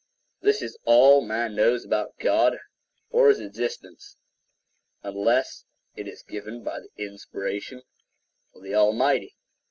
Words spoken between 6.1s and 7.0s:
given by the